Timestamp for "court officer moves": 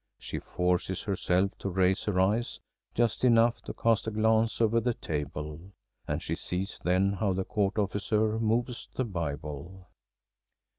7.45-8.89